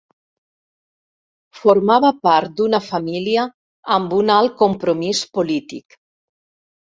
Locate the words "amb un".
3.97-4.33